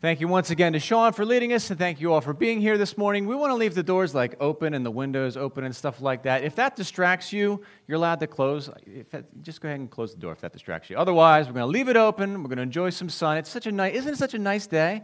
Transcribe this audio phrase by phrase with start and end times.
[0.00, 2.60] Thank you once again to Sean for leading us, and thank you all for being
[2.60, 3.26] here this morning.
[3.26, 6.22] We want to leave the doors like open and the windows open and stuff like
[6.22, 6.44] that.
[6.44, 8.70] If that distracts you, you're allowed to close.
[9.10, 10.96] That, just go ahead and close the door if that distracts you.
[10.96, 12.44] Otherwise, we're going to leave it open.
[12.44, 13.38] We're going to enjoy some sun.
[13.38, 15.02] It's such a nice, isn't it such a nice day?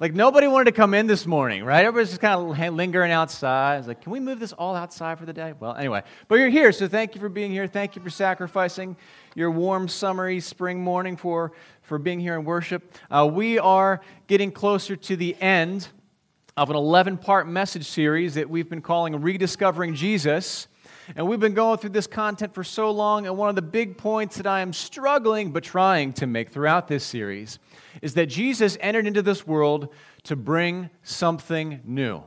[0.00, 1.84] Like nobody wanted to come in this morning, right?
[1.84, 3.78] Everybody's just kind of lingering outside.
[3.78, 5.54] It's like, can we move this all outside for the day?
[5.58, 7.68] Well, anyway, but you're here, so thank you for being here.
[7.68, 8.96] Thank you for sacrificing
[9.36, 12.92] your warm, summery spring morning for for being here in worship.
[13.08, 15.88] Uh, we are getting closer to the end
[16.56, 20.66] of an 11 part message series that we've been calling Rediscovering Jesus.
[21.16, 23.96] And we've been going through this content for so long, and one of the big
[23.96, 27.58] points that I am struggling but trying to make throughout this series
[28.02, 29.88] is that Jesus entered into this world
[30.24, 32.22] to bring something new.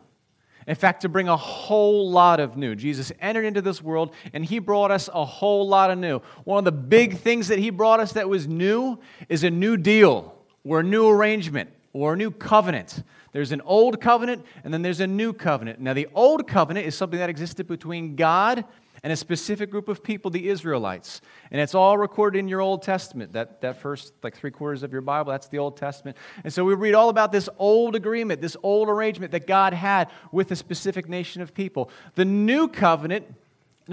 [0.67, 2.75] In fact, to bring a whole lot of new.
[2.75, 6.19] Jesus entered into this world and he brought us a whole lot of new.
[6.43, 9.77] One of the big things that he brought us that was new is a new
[9.77, 13.01] deal or a new arrangement or a new covenant.
[13.31, 15.79] There's an old covenant and then there's a new covenant.
[15.79, 18.65] Now, the old covenant is something that existed between God
[19.03, 21.21] and a specific group of people, the Israelites.
[21.51, 23.33] And it's all recorded in your Old Testament.
[23.33, 26.17] That, that first, like three quarters of your Bible, that's the Old Testament.
[26.43, 30.09] And so we read all about this old agreement, this old arrangement that God had
[30.31, 31.91] with a specific nation of people.
[32.15, 33.25] The new covenant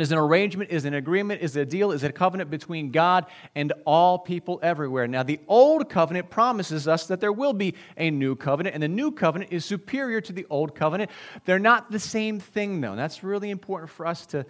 [0.02, 3.72] is an arrangement, is an agreement, is a deal, is a covenant between God and
[3.84, 5.06] all people everywhere.
[5.06, 8.88] Now, the old covenant promises us that there will be a new covenant, and the
[8.88, 11.10] new covenant is superior to the old covenant.
[11.44, 12.90] They're not the same thing, though.
[12.90, 14.44] And that's really important for us to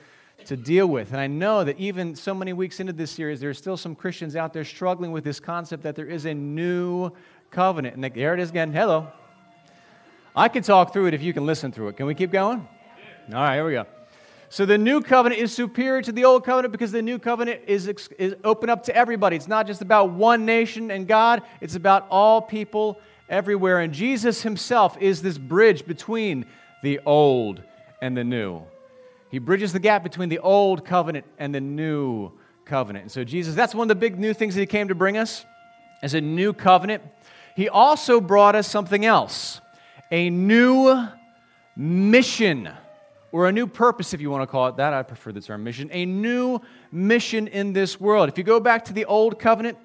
[0.47, 1.13] to deal with.
[1.13, 3.95] And I know that even so many weeks into this series, there are still some
[3.95, 7.13] Christians out there struggling with this concept that there is a new
[7.51, 7.95] covenant.
[7.95, 8.73] And there it is again.
[8.73, 9.09] Hello.
[10.37, 11.97] I can talk through it if you can listen through it.
[11.97, 12.67] Can we keep going?
[13.29, 13.87] All right, here we go.
[14.55, 17.89] So the new covenant is superior to the old covenant because the new covenant is,
[17.89, 19.35] is open up to everybody.
[19.35, 23.81] It's not just about one nation and God, it's about all people everywhere.
[23.81, 26.47] And Jesus himself is this bridge between
[26.85, 27.65] the old
[28.01, 28.63] and the new.
[29.29, 32.31] He bridges the gap between the old covenant and the new
[32.65, 33.03] covenant.
[33.03, 35.17] And so, Jesus, that's one of the big new things that He came to bring
[35.17, 35.45] us
[36.01, 37.03] as a new covenant.
[37.57, 39.61] He also brought us something else
[40.13, 41.09] a new
[41.75, 42.71] mission,
[43.35, 44.95] or a new purpose, if you want to call it that.
[44.95, 45.91] I prefer the term mission.
[45.93, 46.61] A new
[46.93, 48.29] mission in this world.
[48.29, 49.77] If you go back to the old covenant,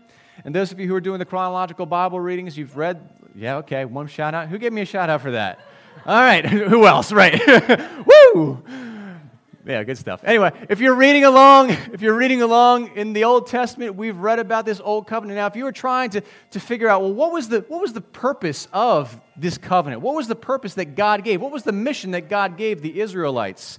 [0.45, 3.85] and those of you who are doing the chronological Bible readings, you've read, yeah, okay,
[3.85, 4.49] one shout out.
[4.49, 5.61] Who gave me a shout out for that?
[6.05, 7.11] All right, who else?
[7.11, 7.41] Right.
[8.05, 8.63] Woo!
[9.69, 10.21] Yeah, good stuff.
[10.23, 14.39] Anyway, if you're reading along, if you're reading along in the Old Testament, we've read
[14.39, 15.37] about this old covenant.
[15.37, 16.21] Now, if you were trying to,
[16.51, 20.01] to figure out, well, what was, the, what was the purpose of this covenant?
[20.01, 21.39] What was the purpose that God gave?
[21.39, 23.77] What was the mission that God gave the Israelites?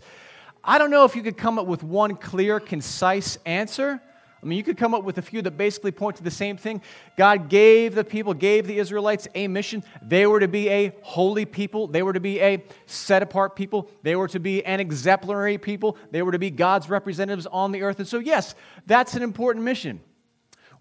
[0.63, 4.01] I don't know if you could come up with one clear, concise answer.
[4.43, 6.57] I mean, you could come up with a few that basically point to the same
[6.57, 6.81] thing.
[7.19, 9.85] God gave the people, gave the Israelites a mission.
[10.01, 13.91] They were to be a holy people, they were to be a set apart people,
[14.03, 17.83] they were to be an exemplary people, they were to be God's representatives on the
[17.83, 17.99] earth.
[17.99, 18.55] And so, yes,
[18.87, 20.01] that's an important mission.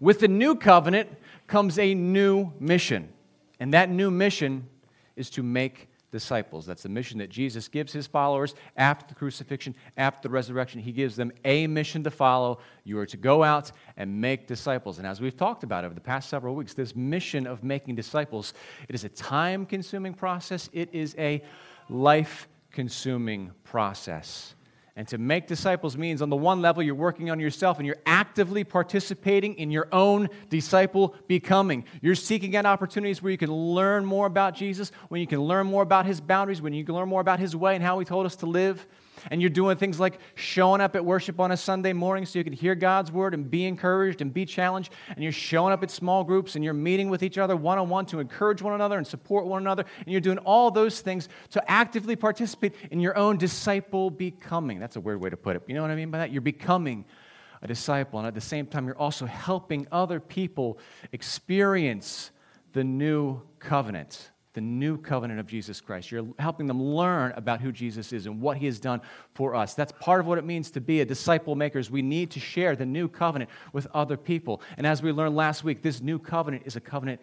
[0.00, 1.10] With the new covenant
[1.46, 3.10] comes a new mission.
[3.58, 4.68] And that new mission
[5.16, 6.66] is to make disciples.
[6.66, 10.80] That's the mission that Jesus gives his followers after the crucifixion, after the resurrection.
[10.80, 12.58] He gives them a mission to follow.
[12.84, 14.98] You are to go out and make disciples.
[14.98, 18.54] And as we've talked about over the past several weeks, this mission of making disciples,
[18.88, 21.42] it is a time consuming process, it is a
[21.88, 24.54] life consuming process.
[24.96, 27.96] And to make disciples means, on the one level, you're working on yourself and you're
[28.06, 31.84] actively participating in your own disciple becoming.
[32.02, 35.66] You're seeking out opportunities where you can learn more about Jesus, when you can learn
[35.66, 38.04] more about his boundaries, when you can learn more about his way and how he
[38.04, 38.86] told us to live
[39.30, 42.44] and you're doing things like showing up at worship on a Sunday morning so you
[42.44, 45.90] can hear God's word and be encouraged and be challenged, and you're showing up at
[45.90, 48.98] small groups and you're meeting with each other one on one to encourage one another
[48.98, 53.16] and support one another, and you're doing all those things to actively participate in your
[53.16, 54.78] own disciple becoming.
[54.78, 55.62] That's a weird way to put it.
[55.66, 56.32] You know what I mean by that?
[56.32, 57.04] You're becoming
[57.62, 60.78] a disciple, and at the same time, you're also helping other people
[61.12, 62.30] experience
[62.72, 66.10] the new covenant the new covenant of Jesus Christ.
[66.10, 69.00] You're helping them learn about who Jesus is and what he has done
[69.34, 69.72] for us.
[69.72, 71.80] That's part of what it means to be a disciple maker.
[71.90, 74.60] We need to share the new covenant with other people.
[74.76, 77.22] And as we learned last week, this new covenant is a covenant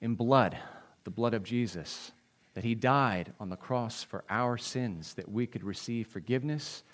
[0.00, 0.56] in blood,
[1.04, 2.10] the blood of Jesus.
[2.54, 6.84] That he died on the cross for our sins, that we could receive forgiveness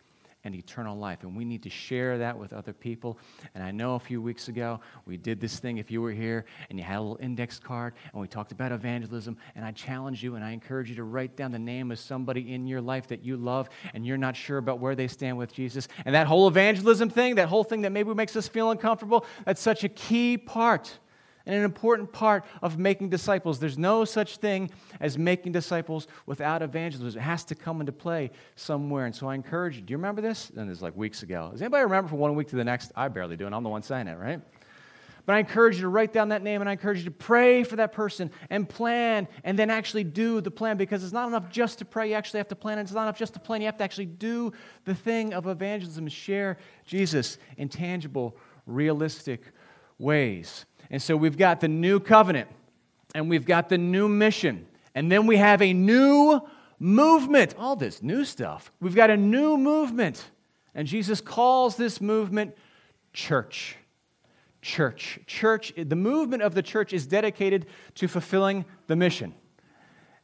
[0.49, 1.25] and eternal life.
[1.25, 3.19] And we need to share that with other people.
[3.55, 6.47] And I know a few weeks ago we did this thing, if you were here,
[6.71, 9.37] and you had a little index card, and we talked about evangelism.
[9.55, 12.55] And I challenge you and I encourage you to write down the name of somebody
[12.55, 15.53] in your life that you love and you're not sure about where they stand with
[15.53, 15.87] Jesus.
[16.07, 19.61] And that whole evangelism thing, that whole thing that maybe makes us feel uncomfortable, that's
[19.61, 20.99] such a key part
[21.49, 23.59] and an important part of making disciples.
[23.59, 27.19] There's no such thing as making disciples without evangelism.
[27.19, 29.07] It has to come into play somewhere.
[29.07, 29.83] And so I encourage you.
[29.83, 30.51] Do you remember this?
[30.55, 31.49] And is like weeks ago.
[31.51, 32.93] Does anybody remember from one week to the next?
[32.95, 34.43] I barely do, and I'm the one saying it, right?
[35.25, 37.63] But I encourage you to write down that name and I encourage you to pray
[37.63, 41.51] for that person and plan and then actually do the plan because it's not enough
[41.51, 42.09] just to pray.
[42.09, 42.79] You actually have to plan.
[42.79, 43.61] And it's not enough just to plan.
[43.61, 44.53] You have to actually do
[44.87, 46.57] the thing of evangelism share
[46.87, 49.43] Jesus in tangible, realistic
[49.99, 50.65] ways.
[50.91, 52.49] And so we've got the new covenant
[53.15, 54.67] and we've got the new mission.
[54.95, 56.41] And then we have a new
[56.79, 57.55] movement.
[57.59, 58.73] All this new stuff.
[58.81, 60.31] We've got a new movement.
[60.75, 62.57] And Jesus calls this movement
[63.13, 63.77] church
[64.63, 65.21] church.
[65.27, 69.35] Church, the movement of the church is dedicated to fulfilling the mission.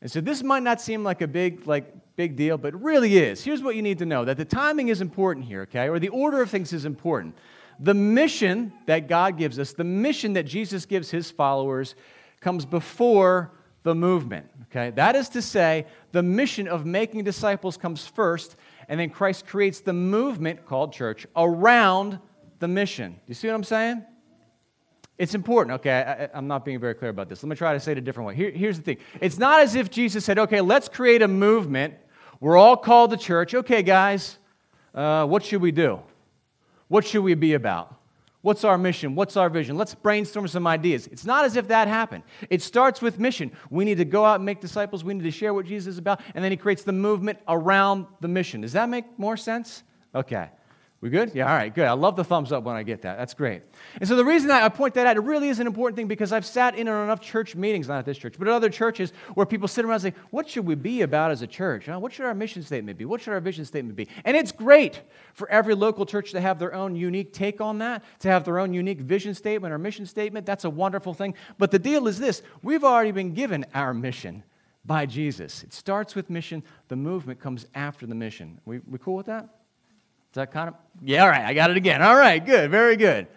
[0.00, 3.42] And so this might not seem like a big, like, big deal, but really is.
[3.42, 5.88] Here's what you need to know that the timing is important here, okay?
[5.88, 7.34] Or the order of things is important.
[7.80, 11.94] The mission that God gives us, the mission that Jesus gives his followers,
[12.40, 13.52] comes before
[13.84, 14.90] the movement, okay?
[14.90, 18.56] That is to say, the mission of making disciples comes first,
[18.88, 22.18] and then Christ creates the movement called church around
[22.60, 23.20] the mission.
[23.26, 24.04] You see what I'm saying?
[25.16, 25.74] It's important.
[25.76, 27.42] Okay, I, am not being very clear about this.
[27.42, 28.34] Let me try to say it a different way.
[28.34, 31.94] Here, here's the thing it's not as if Jesus said, okay, let's create a movement.
[32.40, 33.54] We're all called to church.
[33.54, 34.38] Okay, guys,
[34.94, 36.00] uh, what should we do?
[36.88, 37.96] What should we be about?
[38.42, 39.14] What's our mission?
[39.14, 39.78] What's our vision?
[39.78, 41.06] Let's brainstorm some ideas.
[41.06, 42.24] It's not as if that happened.
[42.50, 43.50] It starts with mission.
[43.70, 45.02] We need to go out and make disciples.
[45.02, 46.20] We need to share what Jesus is about.
[46.34, 48.60] And then he creates the movement around the mission.
[48.60, 49.82] Does that make more sense?
[50.14, 50.50] Okay.
[51.04, 51.32] We good?
[51.34, 51.84] Yeah, all right, good.
[51.84, 53.18] I love the thumbs up when I get that.
[53.18, 53.60] That's great.
[54.00, 56.32] And so the reason I point that out, it really is an important thing because
[56.32, 59.12] I've sat in on enough church meetings, not at this church, but at other churches
[59.34, 61.88] where people sit around and say, What should we be about as a church?
[61.88, 63.04] What should our mission statement be?
[63.04, 64.08] What should our vision statement be?
[64.24, 65.02] And it's great
[65.34, 68.58] for every local church to have their own unique take on that, to have their
[68.58, 70.46] own unique vision statement or mission statement.
[70.46, 71.34] That's a wonderful thing.
[71.58, 74.42] But the deal is this we've already been given our mission
[74.86, 75.64] by Jesus.
[75.64, 78.58] It starts with mission, the movement comes after the mission.
[78.64, 79.50] We, we cool with that?
[80.34, 82.02] That kind of, yeah, all right, I got it again.
[82.02, 83.28] All right, good, very good.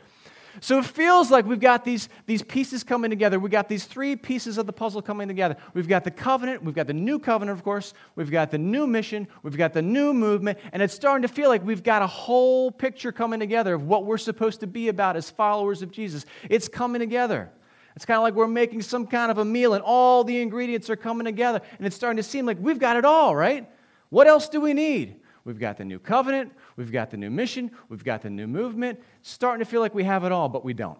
[0.59, 3.39] So it feels like we've got these, these pieces coming together.
[3.39, 5.55] We've got these three pieces of the puzzle coming together.
[5.75, 8.87] We've got the covenant, we've got the new covenant, of course, we've got the new
[8.87, 12.07] mission, we've got the new movement, and it's starting to feel like we've got a
[12.07, 16.25] whole picture coming together of what we're supposed to be about as followers of Jesus.
[16.49, 17.51] It's coming together.
[17.95, 20.89] It's kind of like we're making some kind of a meal and all the ingredients
[20.89, 23.69] are coming together, and it's starting to seem like we've got it all, right?
[24.09, 25.17] What else do we need?
[25.47, 29.01] We've got the new covenant, we've got the new mission, we've got the new movement.
[29.21, 30.99] starting to feel like we have it all, but we don't.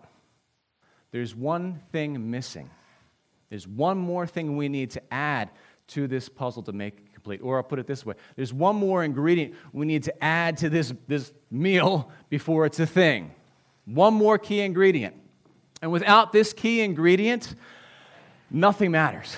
[1.12, 2.70] There's one thing missing.
[3.50, 5.50] There's one more thing we need to add
[5.90, 7.40] to this puzzle to make it complete.
[7.42, 10.70] Or I'll put it this way there's one more ingredient we need to add to
[10.70, 13.32] this, this meal before it's a thing.
[13.86, 15.16] One more key ingredient.
[15.82, 17.56] And without this key ingredient,
[18.52, 19.38] nothing matters.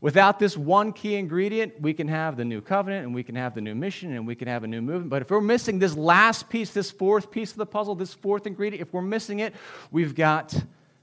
[0.00, 3.54] Without this one key ingredient, we can have the new covenant and we can have
[3.54, 5.10] the new mission and we can have a new movement.
[5.10, 8.46] But if we're missing this last piece, this fourth piece of the puzzle, this fourth
[8.46, 9.54] ingredient, if we're missing it,
[9.90, 10.54] we've got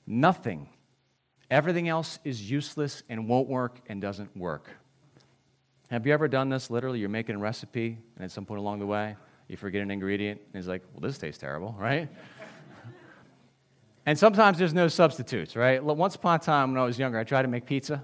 [0.07, 0.69] nothing.
[1.51, 4.69] Everything else is useless and won't work and doesn't work.
[5.89, 6.71] Have you ever done this?
[6.71, 9.15] Literally, you're making a recipe, and at some point along the way,
[9.47, 12.09] you forget an ingredient, and it's like, well, this tastes terrible, right?
[14.05, 15.83] and sometimes there's no substitutes, right?
[15.83, 18.01] Once upon a time when I was younger, I tried to make pizza.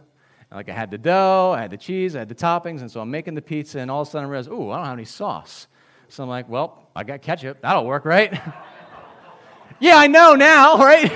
[0.53, 2.99] Like I had the dough, I had the cheese, I had the toppings, and so
[2.99, 4.93] I'm making the pizza, and all of a sudden I realize, ooh, I don't have
[4.93, 5.67] any sauce.
[6.09, 7.61] So I'm like, well, I got ketchup.
[7.61, 8.33] That'll work, right?
[9.79, 11.11] yeah, I know now, right?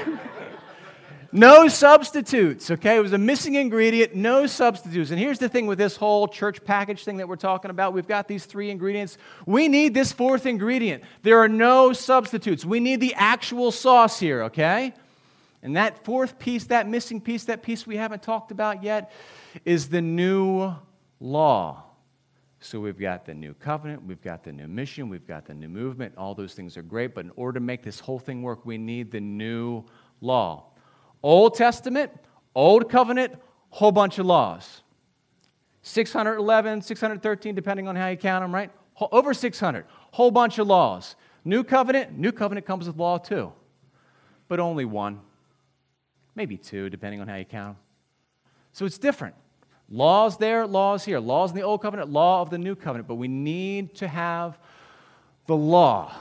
[1.33, 2.95] no substitutes, okay?
[2.95, 5.11] It was a missing ingredient, no substitutes.
[5.11, 8.07] And here's the thing with this whole church package thing that we're talking about we've
[8.07, 9.17] got these three ingredients.
[9.45, 11.03] We need this fourth ingredient.
[11.23, 12.63] There are no substitutes.
[12.63, 14.93] We need the actual sauce here, okay?
[15.65, 19.11] And that fourth piece, that missing piece, that piece we haven't talked about yet,
[19.65, 20.75] is the new
[21.19, 21.85] law.
[22.59, 25.67] So we've got the new covenant, we've got the new mission, we've got the new
[25.67, 26.13] movement.
[26.19, 28.77] All those things are great, but in order to make this whole thing work, we
[28.77, 29.83] need the new
[30.21, 30.65] law.
[31.23, 32.11] Old Testament,
[32.53, 33.33] Old Covenant,
[33.71, 34.83] whole bunch of laws.
[35.81, 38.69] 611, 613, depending on how you count them, right?
[39.11, 41.15] Over 600, whole bunch of laws.
[41.43, 43.51] New Covenant, New Covenant comes with law too,
[44.47, 45.21] but only one
[46.35, 47.83] maybe two, depending on how you count them.
[48.73, 49.35] So it's different.
[49.89, 51.19] Laws there, laws here.
[51.19, 53.07] Laws in the Old Covenant, law of the New Covenant.
[53.07, 54.59] But we need to have
[55.45, 56.13] the law.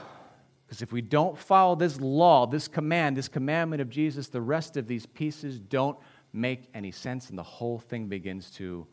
[0.65, 4.77] Because if we don't follow this law, this command, this commandment of Jesus, the rest
[4.77, 5.97] of these pieces don't
[6.33, 8.85] make any sense, and the whole thing begins to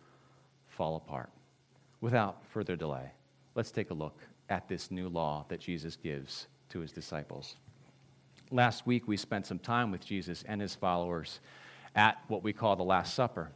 [0.67, 1.31] fall apart.
[2.01, 3.11] Without further delay,
[3.55, 7.57] let's take a look at this new law that Jesus gives to his disciples.
[8.53, 11.41] Last week, we spent some time with Jesus and his followers
[11.95, 13.51] at what we call the Last Supper.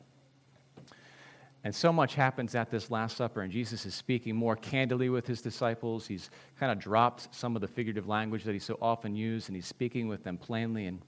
[1.64, 5.26] And so much happens at this Last Supper, and Jesus is speaking more candidly with
[5.26, 6.06] his disciples.
[6.06, 9.56] He's kind of dropped some of the figurative language that he so often used, and
[9.56, 10.86] he's speaking with them plainly.
[10.86, 11.02] And,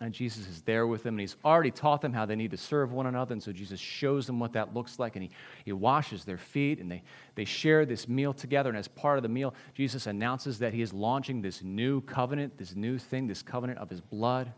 [0.00, 2.56] and Jesus is there with them, and he's already taught them how they need to
[2.56, 3.32] serve one another.
[3.32, 5.30] And so Jesus shows them what that looks like, and he,
[5.64, 7.02] he washes their feet, and they,
[7.36, 8.70] they share this meal together.
[8.70, 12.58] And as part of the meal, Jesus announces that he is launching this new covenant,
[12.58, 14.52] this new thing, this covenant of his blood.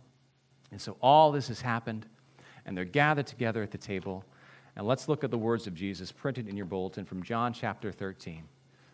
[0.71, 2.07] And so all this has happened,
[2.65, 4.25] and they're gathered together at the table.
[4.75, 7.93] And let's look at the words of Jesus printed in your bulletin from John chapter
[7.93, 8.43] 13.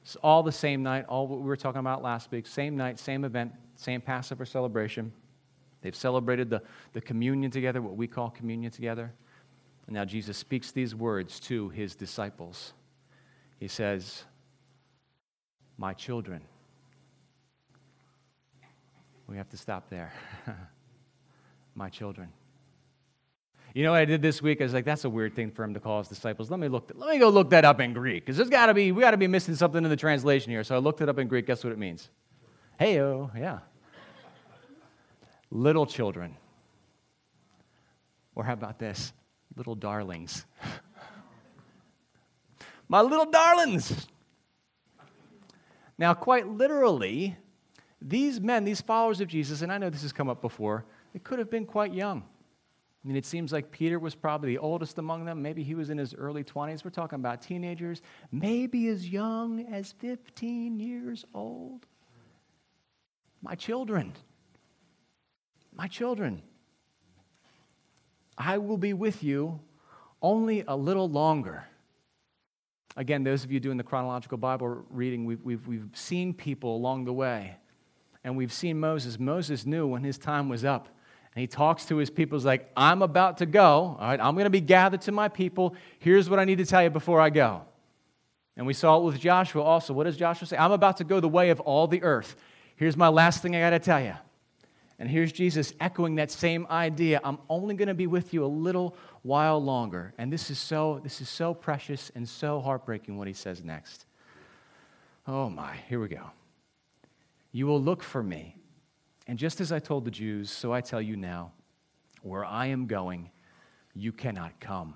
[0.03, 2.99] It's all the same night, all what we were talking about last week, same night,
[2.99, 5.13] same event, same Passover celebration.
[5.83, 6.63] They've celebrated the,
[6.93, 9.13] the communion together, what we call communion together.
[9.87, 12.73] And now Jesus speaks these words to his disciples.
[13.59, 14.25] He says,
[15.77, 16.41] My children.
[19.27, 20.13] We have to stop there.
[21.75, 22.29] My children.
[23.75, 24.61] You know what I did this week?
[24.61, 26.51] I was like, that's a weird thing for him to call his disciples.
[26.51, 26.93] Let me look.
[26.95, 29.13] Let me go look that up in Greek because there's got to be we got
[29.13, 30.63] to be missing something in the translation here.
[30.63, 31.47] So I looked it up in Greek.
[31.47, 32.11] Guess what it means?
[32.79, 33.61] Heyo, yeah.
[35.55, 36.35] Little children.
[38.35, 39.13] Or how about this?
[39.55, 40.47] Little darlings.
[42.89, 44.07] My little darlings.
[45.99, 47.37] Now, quite literally,
[48.01, 51.19] these men, these followers of Jesus, and I know this has come up before, they
[51.19, 52.25] could have been quite young.
[53.05, 55.43] I mean, it seems like Peter was probably the oldest among them.
[55.43, 56.83] Maybe he was in his early 20s.
[56.83, 61.85] We're talking about teenagers, maybe as young as 15 years old.
[63.43, 64.15] My children,
[65.75, 66.43] my children,
[68.37, 69.61] I will be with you
[70.21, 71.65] only a little longer.
[72.97, 77.05] Again, those of you doing the chronological Bible reading, we've, we've, we've seen people along
[77.05, 77.57] the way.
[78.25, 79.19] And we've seen Moses.
[79.19, 80.89] Moses knew when his time was up
[81.35, 82.39] and he talks to his people.
[82.39, 83.97] He's like, I'm about to go.
[83.99, 85.75] All right, I'm going to be gathered to my people.
[85.99, 87.63] Here's what I need to tell you before I go.
[88.57, 89.95] And we saw it with Joshua also.
[89.95, 90.57] What does Joshua say?
[90.57, 92.37] I'm about to go the way of all the earth.
[92.77, 94.15] Here's my last thing I got to tell you.
[94.99, 97.21] And here's Jesus echoing that same idea.
[97.25, 100.15] I'm only going to be with you a little while longer.
[100.19, 104.07] And this is so this is so precious and so heartbreaking what he says next.
[105.27, 106.31] Oh my, here we go.
[107.53, 108.57] You will look for me
[109.27, 111.53] and just as I told the Jews, so I tell you now
[112.23, 113.31] where I am going,
[113.95, 114.95] you cannot come.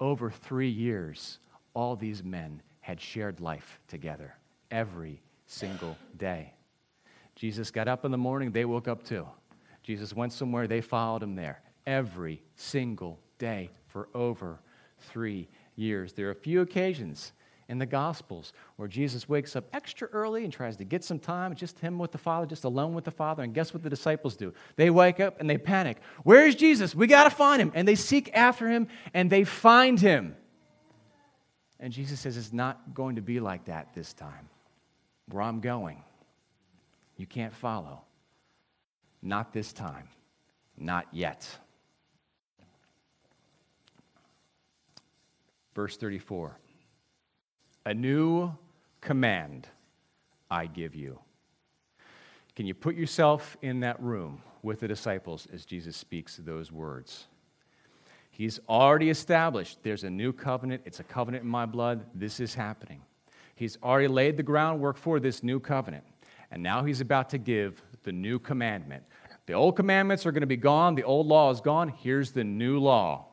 [0.00, 1.38] Over three years,
[1.74, 4.36] all these men had shared life together
[4.70, 6.53] every single day.
[7.44, 9.26] Jesus got up in the morning, they woke up too.
[9.82, 14.60] Jesus went somewhere, they followed him there every single day for over
[14.98, 15.46] three
[15.76, 16.14] years.
[16.14, 17.34] There are a few occasions
[17.68, 21.54] in the Gospels, where Jesus wakes up extra early and tries to get some time,
[21.54, 23.42] just him with the Father, just alone with the Father.
[23.42, 24.54] And guess what the disciples do?
[24.76, 25.98] They wake up and they panic.
[26.22, 26.94] Where's Jesus?
[26.94, 27.72] We got to find him.
[27.74, 30.34] And they seek after him and they find him.
[31.78, 34.48] And Jesus says, It's not going to be like that this time.
[35.28, 36.02] Where I'm going,
[37.16, 38.02] you can't follow.
[39.22, 40.08] Not this time.
[40.76, 41.48] Not yet.
[45.74, 46.58] Verse 34.
[47.86, 48.52] A new
[49.00, 49.68] command
[50.50, 51.18] I give you.
[52.56, 57.26] Can you put yourself in that room with the disciples as Jesus speaks those words?
[58.30, 60.82] He's already established there's a new covenant.
[60.84, 62.04] It's a covenant in my blood.
[62.14, 63.00] This is happening.
[63.54, 66.04] He's already laid the groundwork for this new covenant.
[66.54, 69.02] And now he's about to give the new commandment.
[69.46, 70.94] The old commandments are going to be gone.
[70.94, 71.88] The old law is gone.
[71.88, 73.26] Here's the new law.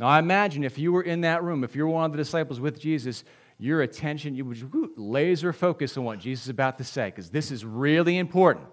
[0.00, 2.60] Now, I imagine if you were in that room, if you're one of the disciples
[2.60, 3.22] with Jesus,
[3.58, 4.58] your attention, you would
[4.96, 8.66] laser focus on what Jesus is about to say, because this is really important.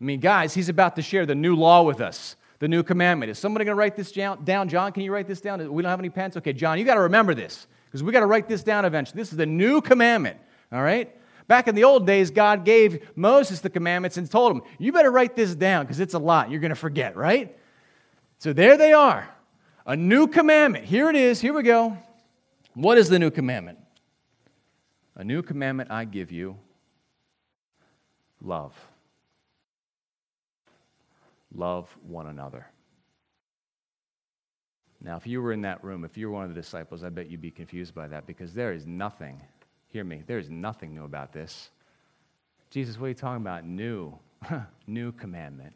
[0.00, 3.30] I mean, guys, he's about to share the new law with us, the new commandment.
[3.30, 4.46] Is somebody going to write this down?
[4.46, 5.58] John, can you write this down?
[5.70, 6.38] We don't have any pens?
[6.38, 9.20] Okay, John, you got to remember this, because we got to write this down eventually.
[9.20, 10.38] This is the new commandment,
[10.72, 11.14] all right?
[11.48, 15.10] Back in the old days, God gave Moses the commandments and told him, You better
[15.10, 16.50] write this down because it's a lot.
[16.50, 17.56] You're going to forget, right?
[18.38, 19.28] So there they are.
[19.86, 20.84] A new commandment.
[20.84, 21.40] Here it is.
[21.40, 21.96] Here we go.
[22.74, 23.78] What is the new commandment?
[25.14, 26.58] A new commandment I give you
[28.42, 28.74] love.
[31.54, 32.66] Love one another.
[35.00, 37.08] Now, if you were in that room, if you were one of the disciples, I
[37.08, 39.40] bet you'd be confused by that because there is nothing,
[39.96, 41.70] hear me, there is nothing new about this.
[42.68, 43.64] Jesus, what are you talking about?
[43.64, 44.18] New.
[44.86, 45.72] new commandment.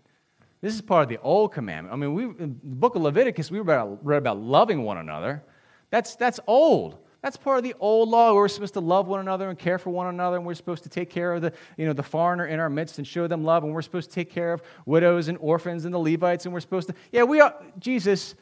[0.61, 1.95] This is part of the old commandment.
[1.95, 4.99] I mean, we, in the book of Leviticus, we read about, read about loving one
[4.99, 5.43] another.
[5.89, 6.99] That's, that's old.
[7.23, 8.35] That's part of the old law.
[8.35, 10.91] We're supposed to love one another and care for one another, and we're supposed to
[10.91, 13.65] take care of the, you know, the foreigner in our midst and show them love,
[13.65, 16.61] and we're supposed to take care of widows and orphans and the Levites, and we're
[16.61, 18.35] supposed to, yeah, we are, Jesus,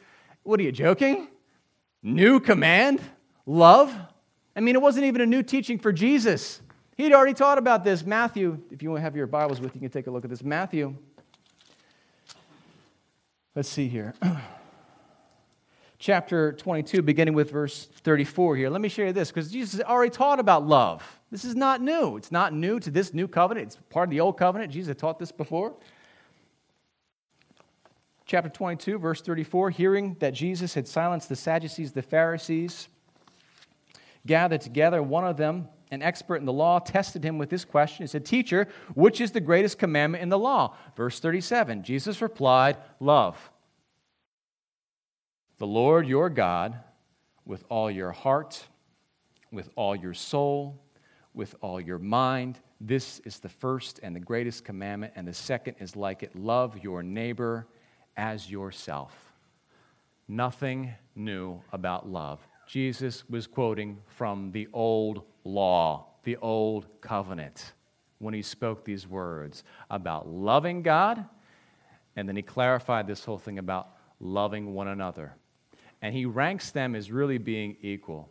[0.43, 1.29] what are you joking?
[2.03, 2.99] New command?
[3.45, 3.95] Love?
[4.59, 6.59] I mean, it wasn't even a new teaching for Jesus.
[6.97, 8.05] He'd already taught about this.
[8.05, 10.25] Matthew, if you want to have your Bibles with you, you can take a look
[10.25, 10.43] at this.
[10.43, 10.97] Matthew,
[13.55, 14.13] let's see here.
[15.97, 18.69] chapter 22, beginning with verse 34 here.
[18.69, 21.21] Let me show you this because Jesus already taught about love.
[21.31, 22.17] This is not new.
[22.17, 24.73] It's not new to this new covenant, it's part of the old covenant.
[24.73, 25.73] Jesus taught this before.
[28.25, 32.89] Chapter 22, verse 34 Hearing that Jesus had silenced the Sadducees, the Pharisees,
[34.29, 38.03] gathered together, one of them, an expert in the law, tested him with this question.
[38.03, 40.77] He said, Teacher, which is the greatest commandment in the law?
[40.95, 43.51] Verse 37 Jesus replied, Love
[45.57, 46.77] the Lord your God
[47.43, 48.63] with all your heart,
[49.51, 50.79] with all your soul,
[51.33, 52.59] with all your mind.
[52.79, 56.77] This is the first and the greatest commandment, and the second is like it love
[56.83, 57.67] your neighbor
[58.15, 59.33] as yourself.
[60.27, 62.39] Nothing new about love.
[62.69, 67.73] Jesus was quoting from the old law, the old covenant,
[68.19, 71.25] when he spoke these words about loving God,
[72.15, 75.33] and then he clarified this whole thing about loving one another
[76.01, 78.29] and he ranks them as really being equal.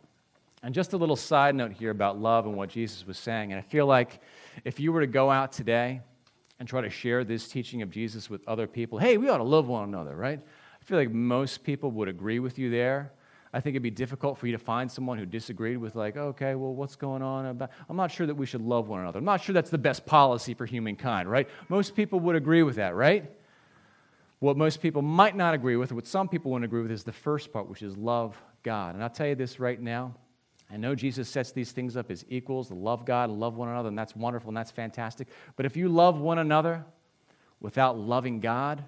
[0.63, 3.51] And just a little side note here about love and what Jesus was saying.
[3.51, 4.19] And I feel like
[4.65, 6.01] if you were to go out today
[6.59, 9.43] and try to share this teaching of Jesus with other people, hey, we ought to
[9.43, 10.39] love one another, right?
[10.39, 13.13] I feel like most people would agree with you there.
[13.51, 16.53] I think it'd be difficult for you to find someone who disagreed with, like, okay,
[16.55, 17.71] well, what's going on about?
[17.89, 19.17] I'm not sure that we should love one another.
[19.17, 21.49] I'm not sure that's the best policy for humankind, right?
[21.67, 23.31] Most people would agree with that, right?
[24.39, 27.11] What most people might not agree with, what some people wouldn't agree with, is the
[27.11, 28.93] first part, which is love God.
[28.93, 30.13] And I'll tell you this right now.
[30.71, 33.69] I know Jesus sets these things up as equals to love God and love one
[33.69, 35.27] another, and that's wonderful and that's fantastic.
[35.55, 36.85] But if you love one another
[37.59, 38.83] without loving God,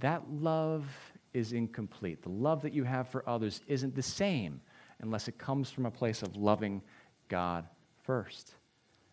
[0.00, 0.86] that love
[1.32, 2.22] is incomplete.
[2.22, 4.60] The love that you have for others isn't the same
[5.00, 6.82] unless it comes from a place of loving
[7.28, 7.66] God
[8.02, 8.54] first.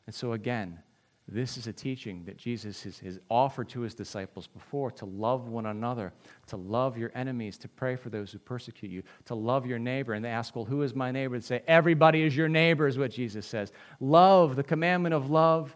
[0.08, 0.80] And so, again,
[1.28, 5.48] this is a teaching that Jesus has, has, offered to his disciples before to love
[5.48, 6.14] one another,
[6.48, 10.14] to love your enemies, to pray for those who persecute you, to love your neighbor.
[10.14, 11.34] And they ask, Well, who is my neighbor?
[11.34, 13.72] And say, Everybody is your neighbor, is what Jesus says.
[14.00, 15.76] Love, the commandment of love,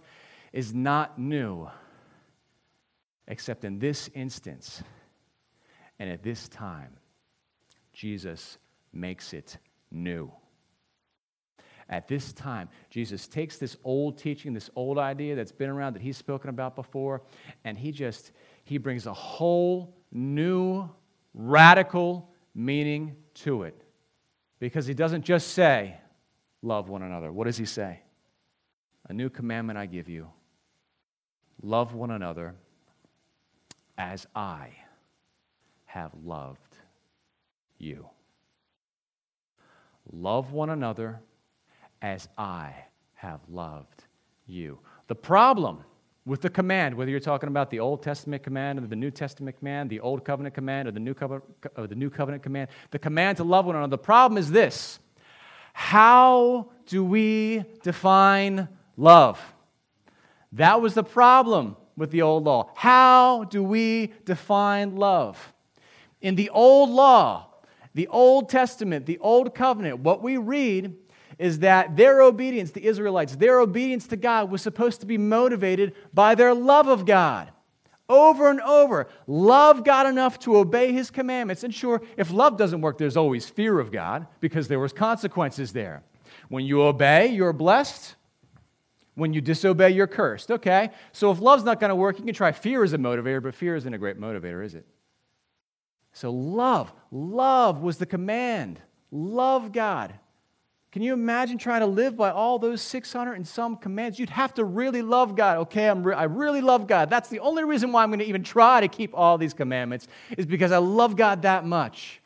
[0.54, 1.68] is not new,
[3.28, 4.84] except in this instance
[6.00, 6.96] and at this time.
[7.94, 8.58] Jesus
[8.94, 9.58] makes it
[9.92, 10.32] new
[11.90, 16.04] at this time, Jesus takes this old teaching, this old idea that's been around that
[16.04, 17.24] he's spoken about before,
[17.64, 18.32] and he just
[18.64, 20.88] he brings a whole new
[21.34, 23.84] radical meaning to it.
[24.60, 25.98] Because he doesn't just say,
[26.62, 27.32] love one another.
[27.32, 28.02] What does he say?
[29.08, 30.30] A new commandment I give you.
[31.64, 32.56] Love one another
[33.98, 34.70] as I
[35.90, 36.78] have loved
[37.80, 38.08] you.
[40.12, 41.20] Love one another
[42.00, 42.76] as I
[43.16, 44.04] have loved
[44.46, 44.78] you.
[45.08, 45.84] The problem
[46.26, 49.58] with the command, whether you're talking about the Old Testament command or the New Testament
[49.58, 51.44] command, the Old Covenant command or the New Covenant,
[51.76, 55.00] or the New Covenant command, the command to love one another, the problem is this
[55.74, 59.40] how do we define love?
[60.52, 62.72] That was the problem with the old law.
[62.76, 65.54] How do we define love?
[66.22, 67.48] In the old law,
[67.94, 70.96] the Old Testament, the Old Covenant, what we read
[71.38, 75.96] is that their obedience, the Israelites, their obedience to God was supposed to be motivated
[76.14, 77.52] by their love of God.
[78.10, 81.64] Over and over, love God enough to obey his commandments.
[81.64, 85.72] And sure, if love doesn't work, there's always fear of God because there was consequences
[85.72, 86.04] there.
[86.50, 88.16] When you obey, you're blessed.
[89.14, 90.50] When you disobey, you're cursed.
[90.50, 93.44] Okay, so if love's not going to work, you can try fear as a motivator,
[93.44, 94.86] but fear isn't a great motivator, is it?
[96.20, 98.82] So, love, love was the command.
[99.10, 100.14] Love God.
[100.92, 104.20] Can you imagine trying to live by all those 600 and some commands?
[104.20, 105.60] You'd have to really love God.
[105.60, 107.10] Okay, I'm re- I really love God.
[107.10, 110.10] That's the only reason why I'm going to even try to keep all these commandments,
[110.38, 112.20] is because I love God that much.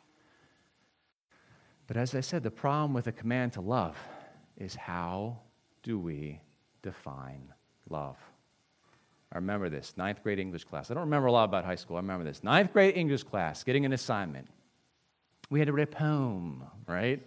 [1.86, 3.96] But as I said, the problem with a command to love
[4.56, 5.38] is how
[5.84, 6.40] do we
[6.82, 7.54] define
[7.88, 8.16] love?
[9.34, 10.92] I remember this, ninth grade English class.
[10.92, 11.96] I don't remember a lot about high school.
[11.96, 12.44] I remember this.
[12.44, 14.46] Ninth grade English class, getting an assignment.
[15.50, 17.20] We had to write a poem, right?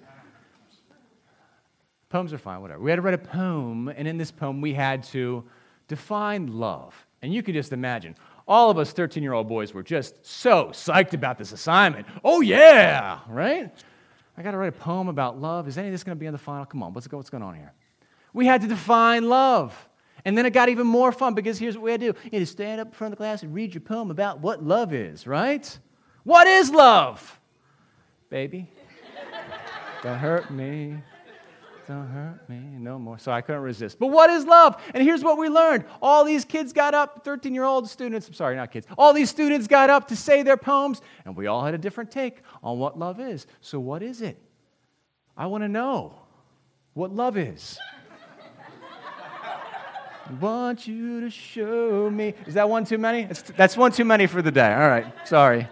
[2.10, 2.82] Poems are fine, whatever.
[2.82, 5.44] We had to write a poem, and in this poem, we had to
[5.90, 6.96] define love.
[7.22, 8.16] And you can just imagine,
[8.48, 12.08] all of us 13 year old boys were just so psyched about this assignment.
[12.24, 13.70] Oh, yeah, right?
[14.38, 15.68] I got to write a poem about love.
[15.68, 16.66] Is any of this going to be in the final?
[16.66, 17.74] Come on, what's, what's going on here?
[18.32, 19.90] We had to define love.
[20.28, 22.20] And then it got even more fun because here's what we had to do.
[22.26, 24.42] You had to stand up in front of the class and read your poem about
[24.42, 25.80] what love is, right?
[26.26, 27.40] What is love?
[28.30, 28.70] Baby,
[30.04, 30.98] don't hurt me.
[31.88, 33.18] Don't hurt me no more.
[33.18, 34.00] So I couldn't resist.
[34.00, 34.76] But what is love?
[34.94, 35.86] And here's what we learned.
[36.02, 38.86] All these kids got up, 13 year old students, I'm sorry, not kids.
[38.98, 42.12] All these students got up to say their poems, and we all had a different
[42.12, 43.48] take on what love is.
[43.62, 44.38] So, what is it?
[45.38, 46.16] I want to know
[46.96, 47.80] what love is.
[50.42, 52.34] Want you to show me.
[52.46, 53.28] Is that one too many?
[53.56, 54.74] that's one too many for the day.
[54.74, 55.68] All right, sorry.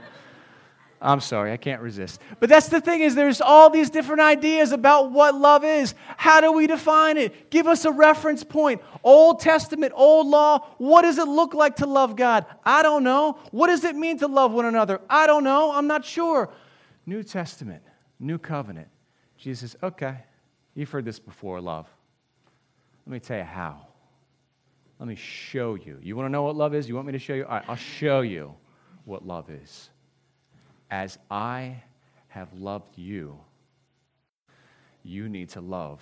[1.01, 2.19] I'm sorry, I can't resist.
[2.39, 5.93] But that's the thing is there's all these different ideas about what love is.
[6.17, 7.51] How do we define it?
[7.51, 8.81] Give us a reference point.
[9.03, 12.45] Old Testament, old law, what does it look like to love God?
[12.63, 13.37] I don't know.
[13.51, 14.99] What does it mean to love one another?
[15.09, 15.71] I don't know.
[15.71, 16.49] I'm not sure.
[17.05, 17.83] New Testament,
[18.19, 18.87] new covenant.
[19.37, 20.17] Jesus "Okay,
[20.73, 21.87] you've heard this before, love.
[23.05, 23.85] Let me tell you how.
[24.99, 25.99] Let me show you.
[26.01, 26.88] You want to know what love is?
[26.88, 27.45] You want me to show you?
[27.45, 28.55] All right, I'll show you
[29.03, 29.89] what love is."
[30.89, 31.84] As I
[32.27, 33.39] have loved you,
[35.03, 36.01] you need to love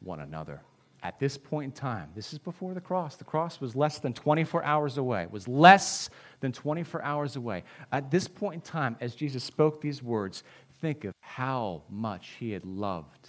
[0.00, 0.60] one another.
[1.02, 3.16] At this point in time, this is before the cross.
[3.16, 5.26] The cross was less than 24 hours away.
[5.30, 7.64] Was less than 24 hours away.
[7.92, 10.42] At this point in time, as Jesus spoke these words,
[10.80, 13.28] think of how much he had loved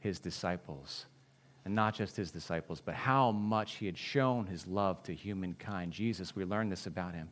[0.00, 1.06] his disciples.
[1.66, 5.90] And not just his disciples, but how much he had shown his love to humankind.
[5.90, 7.28] Jesus, we learn this about him.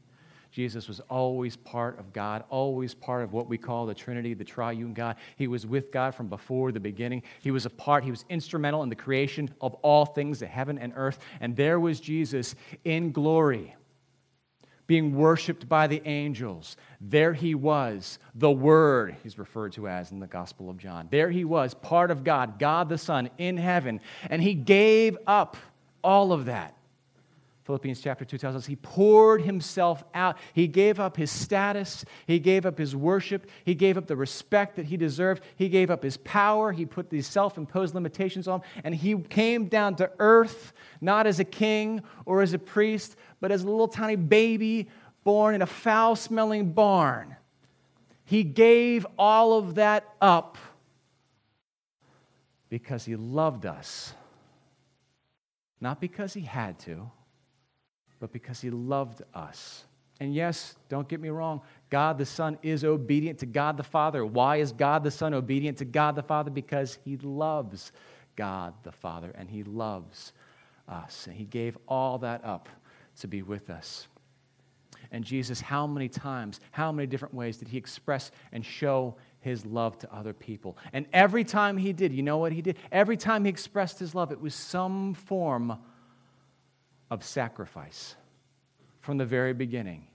[0.51, 4.43] Jesus was always part of God, always part of what we call the Trinity, the
[4.43, 5.17] triune God.
[5.37, 7.23] He was with God from before the beginning.
[7.43, 10.79] He was a part, he was instrumental in the creation of all things, the heaven
[10.79, 11.21] and earth.
[11.41, 13.77] And there was Jesus in glory,
[14.87, 16.77] being worshiped by the angels.
[17.01, 21.09] There he was, the Word, he's referred to as in the Gospel of John.
[21.11, 24.01] There he was, part of God, God the Son in heaven.
[24.29, 25.57] And he gave up
[26.03, 26.77] all of that
[27.65, 30.37] Philippians chapter 2 tells us he poured himself out.
[30.53, 32.05] He gave up his status.
[32.27, 33.49] He gave up his worship.
[33.65, 35.43] He gave up the respect that he deserved.
[35.57, 36.73] He gave up his power.
[36.73, 38.83] He put these self imposed limitations on him.
[38.85, 43.51] And he came down to earth, not as a king or as a priest, but
[43.51, 44.91] as a little tiny baby
[45.25, 47.35] born in a foul smelling barn.
[48.27, 50.59] He gave all of that up
[52.69, 54.13] because he loved us,
[55.81, 57.11] not because he had to
[58.25, 59.85] but because he loved us.
[60.19, 61.61] And yes, don't get me wrong,
[61.91, 64.25] God the Son is obedient to God the Father.
[64.25, 66.51] Why is God the Son obedient to God the Father?
[66.51, 67.93] Because he loves
[68.35, 70.33] God the Father and he loves
[70.89, 71.27] us.
[71.27, 72.71] And he gave all that up
[73.21, 74.09] to be with us.
[75.13, 79.67] And Jesus, how many times, how many different ways did he express and show his
[79.67, 80.79] love to other people?
[80.95, 82.79] And every time he did, you know what he did?
[82.91, 85.77] Every time he expressed his love, it was some form
[87.15, 88.17] of sacrifice
[89.01, 90.07] from the very beginning.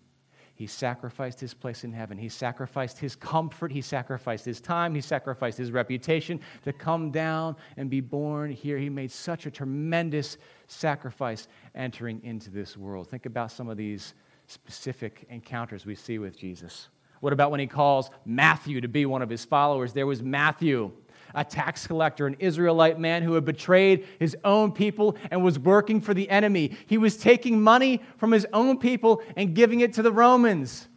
[0.53, 2.17] He sacrificed his place in heaven.
[2.17, 3.71] He sacrificed his comfort.
[3.71, 4.93] He sacrificed his time.
[4.93, 8.77] He sacrificed his reputation to come down and be born here.
[8.77, 13.07] He made such a tremendous sacrifice entering into this world.
[13.07, 14.13] Think about some of these
[14.47, 16.89] specific encounters we see with Jesus.
[17.21, 19.93] What about when he calls Matthew to be one of his followers?
[19.93, 20.91] There was Matthew
[21.35, 26.01] a tax collector, an Israelite man who had betrayed his own people and was working
[26.01, 26.77] for the enemy.
[26.87, 30.87] He was taking money from his own people and giving it to the Romans.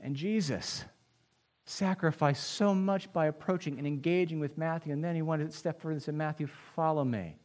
[0.00, 0.84] And Jesus
[1.64, 4.92] sacrificed so much by approaching and engaging with Matthew.
[4.92, 7.36] And then he wanted to step further and said, Matthew, follow me.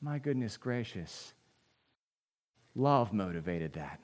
[0.00, 1.32] My goodness gracious.
[2.74, 4.00] Love motivated that.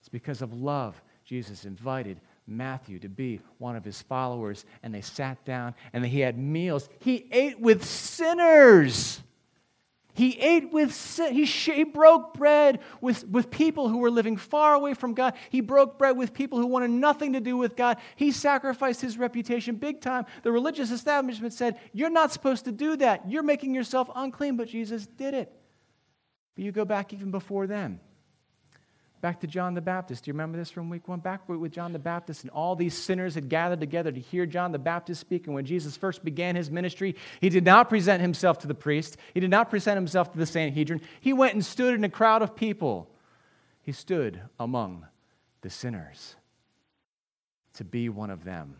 [0.00, 5.00] It's because of love Jesus invited Matthew to be one of his followers, and they
[5.00, 6.88] sat down and he had meals.
[7.00, 9.20] He ate with sinners.
[10.16, 11.34] He ate with sin.
[11.34, 15.34] He, he broke bread with, with people who were living far away from God.
[15.50, 17.98] He broke bread with people who wanted nothing to do with God.
[18.14, 20.24] He sacrificed his reputation big time.
[20.42, 23.28] The religious establishment said, You're not supposed to do that.
[23.30, 25.52] You're making yourself unclean, but Jesus did it.
[26.54, 28.00] But you go back even before then.
[29.22, 30.24] Back to John the Baptist.
[30.24, 31.20] Do you remember this from week one?
[31.20, 34.72] Back with John the Baptist, and all these sinners had gathered together to hear John
[34.72, 35.46] the Baptist speak.
[35.46, 39.16] And when Jesus first began his ministry, he did not present himself to the priest,
[39.32, 41.00] he did not present himself to the Sanhedrin.
[41.20, 43.10] He went and stood in a crowd of people.
[43.80, 45.06] He stood among
[45.62, 46.36] the sinners
[47.74, 48.76] to be one of them.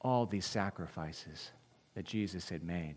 [0.00, 1.50] All these sacrifices
[1.94, 2.94] that Jesus had made.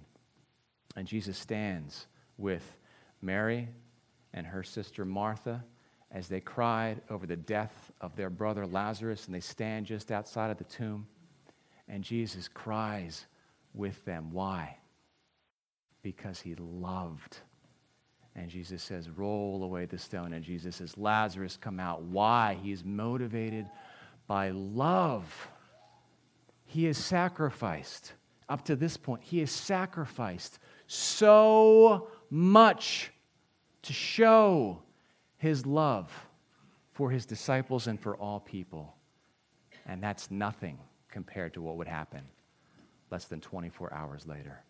[0.95, 2.63] And Jesus stands with
[3.21, 3.69] Mary
[4.33, 5.63] and her sister Martha
[6.13, 10.51] as they cried over the death of their brother Lazarus, and they stand just outside
[10.51, 11.07] of the tomb.
[11.87, 13.25] And Jesus cries
[13.73, 14.31] with them.
[14.31, 14.77] Why?
[16.03, 17.37] Because he loved.
[18.35, 20.33] And Jesus says, Roll away the stone.
[20.33, 22.01] And Jesus says, Lazarus, come out.
[22.03, 22.57] Why?
[22.61, 23.67] He's motivated
[24.27, 25.49] by love.
[26.65, 28.13] He has sacrificed.
[28.47, 33.11] Up to this point, he has sacrificed so much
[33.83, 34.81] to show
[35.41, 36.11] his love
[36.93, 38.93] for his disciples and for all people.
[39.87, 40.77] And that's nothing
[41.09, 42.21] compared to what would happen
[43.09, 44.63] less than 24 hours later.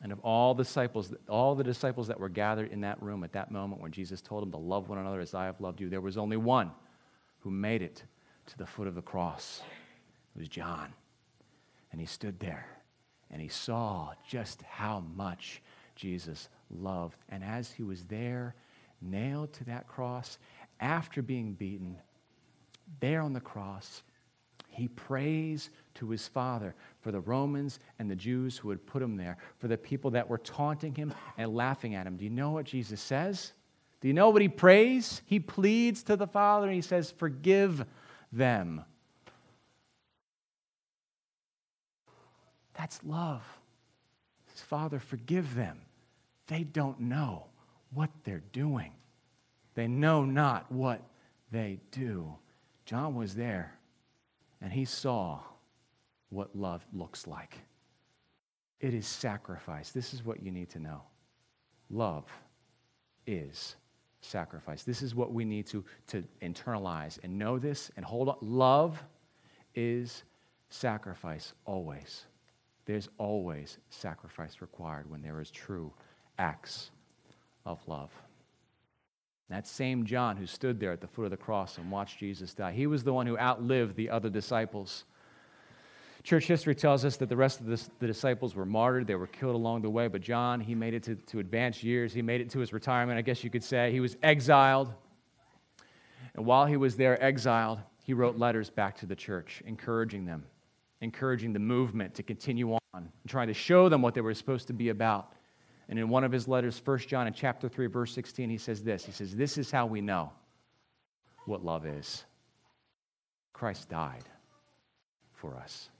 [0.00, 3.32] And of all the disciples, all the disciples that were gathered in that room at
[3.32, 5.88] that moment when Jesus told them to love one another as I have loved you,
[5.88, 6.70] there was only one
[7.40, 8.04] who made it
[8.46, 9.60] to the foot of the cross.
[10.36, 10.92] It was John.
[11.90, 12.68] And he stood there
[13.28, 15.60] and he saw just how much
[15.96, 17.18] Jesus loved.
[17.28, 18.54] And as he was there,
[19.00, 20.38] nailed to that cross,
[20.80, 21.96] after being beaten,
[23.00, 24.02] there on the cross,
[24.68, 29.16] he prays to his Father for the Romans and the Jews who had put him
[29.16, 32.16] there, for the people that were taunting him and laughing at him.
[32.16, 33.52] Do you know what Jesus says?
[34.00, 35.22] Do you know what he prays?
[35.26, 37.84] He pleads to the Father and he says, Forgive
[38.32, 38.84] them.
[42.74, 43.42] That's love.
[44.52, 45.82] His Father, forgive them.
[46.46, 47.49] They don't know
[47.92, 48.92] what they're doing,
[49.74, 51.02] they know not what
[51.50, 52.34] they do.
[52.84, 53.78] John was there
[54.60, 55.40] and he saw
[56.28, 57.58] what love looks like.
[58.80, 59.90] It is sacrifice.
[59.90, 61.02] This is what you need to know.
[61.90, 62.24] Love
[63.26, 63.76] is
[64.20, 64.84] sacrifice.
[64.84, 68.36] This is what we need to, to internalize and know this and hold on.
[68.40, 69.02] Love
[69.74, 70.22] is
[70.68, 72.26] sacrifice always.
[72.86, 75.92] There's always sacrifice required when there is true
[76.38, 76.90] acts
[77.64, 78.10] of love.
[79.48, 82.54] That same John who stood there at the foot of the cross and watched Jesus
[82.54, 85.04] die, he was the one who outlived the other disciples.
[86.22, 89.06] Church history tells us that the rest of the, disciples were martyred.
[89.06, 90.06] They were killed along the way.
[90.06, 92.12] But John, he made it to, to advanced years.
[92.12, 93.90] He made it to his retirement, I guess you could say.
[93.90, 94.92] He was exiled.
[96.34, 100.44] And while he was there exiled, he wrote letters back to the church, encouraging them,
[101.00, 104.66] encouraging the movement to continue on, and trying to show them what they were supposed
[104.66, 105.32] to be about.
[105.90, 108.84] And in one of his letters, 1 John in chapter 3, verse 16, he says
[108.84, 109.04] this.
[109.04, 110.30] He says, This is how we know
[111.46, 112.24] what love is.
[113.52, 114.24] Christ died
[115.32, 115.90] for us.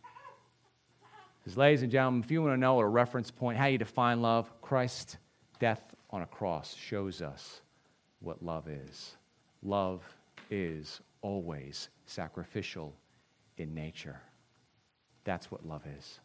[1.42, 4.22] Because, ladies and gentlemen, if you want to know a reference point, how you define
[4.22, 5.16] love, Christ's
[5.58, 7.60] death on a cross shows us
[8.20, 9.16] what love is.
[9.60, 10.04] Love
[10.50, 12.94] is always sacrificial
[13.56, 14.20] in nature.
[15.24, 16.20] That's what love is.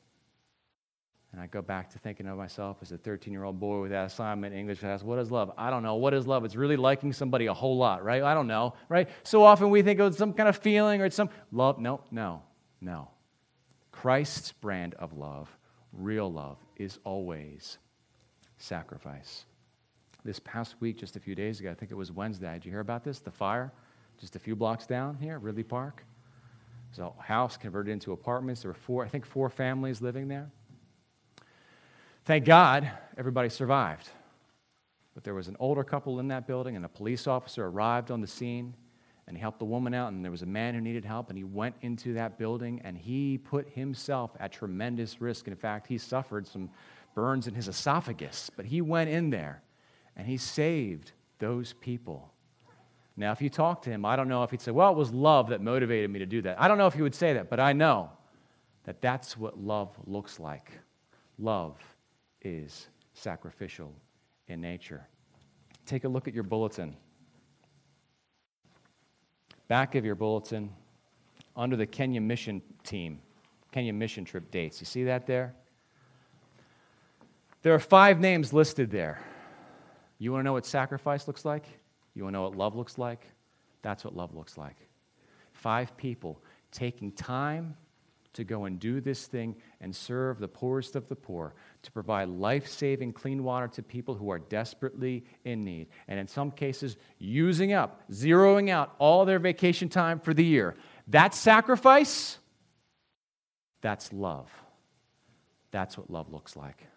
[1.36, 3.92] And I go back to thinking of myself as a 13 year old boy with
[3.92, 5.04] that assignment in English class.
[5.04, 5.52] What is love?
[5.58, 5.96] I don't know.
[5.96, 6.46] What is love?
[6.46, 8.24] It's really liking somebody a whole lot, right?
[8.24, 9.10] I don't know, right?
[9.24, 11.78] So often we think it's some kind of feeling or it's some love.
[11.78, 12.42] No, no,
[12.80, 13.10] no.
[13.92, 15.50] Christ's brand of love,
[15.92, 17.80] real love, is always
[18.58, 19.44] sacrifice.
[20.24, 22.72] This past week, just a few days ago, I think it was Wednesday, did you
[22.72, 23.20] hear about this?
[23.20, 23.74] The fire,
[24.22, 26.06] just a few blocks down here, Ridley Park.
[26.96, 28.62] There's a house converted into apartments.
[28.62, 30.50] There were four, I think, four families living there.
[32.26, 34.10] Thank God everybody survived.
[35.14, 38.20] But there was an older couple in that building, and a police officer arrived on
[38.20, 38.74] the scene
[39.28, 41.38] and he helped the woman out and there was a man who needed help and
[41.38, 45.48] he went into that building and he put himself at tremendous risk.
[45.48, 46.70] In fact he suffered some
[47.16, 49.64] burns in his esophagus but he went in there
[50.16, 52.32] and he saved those people.
[53.18, 55.12] Now if you talk to him i don't know if he'd say well it was
[55.12, 56.62] love that motivated me to do that.
[56.62, 58.12] I don't know if he would say that but i know
[58.84, 60.72] that that's what love looks like.
[61.40, 61.78] Love
[62.46, 63.92] is sacrificial
[64.48, 65.08] in nature
[65.86, 66.96] take a look at your bulletin
[69.68, 70.72] back of your bulletin
[71.56, 73.20] under the Kenya mission team,
[73.72, 74.80] Kenya mission trip dates.
[74.80, 75.56] You see that there?
[77.62, 79.20] There are five names listed there.
[80.20, 81.66] You want to know what sacrifice looks like?
[82.14, 83.26] You want to know what love looks like?
[83.82, 84.76] That's what love looks like.
[85.54, 87.76] Five people taking time
[88.34, 91.54] to go and do this thing and serve the poorest of the poor,
[91.86, 95.88] to provide life saving clean water to people who are desperately in need.
[96.08, 100.76] And in some cases, using up, zeroing out all their vacation time for the year.
[101.08, 102.38] That sacrifice,
[103.82, 104.50] that's love.
[105.72, 106.88] That's what love looks like.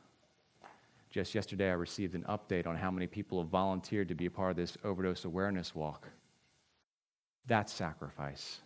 [1.11, 4.31] Just yesterday, I received an update on how many people have volunteered to be a
[4.31, 6.09] part of this overdose awareness walk.
[7.47, 8.61] That's sacrifice.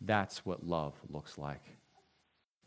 [0.00, 1.62] That's what love looks like.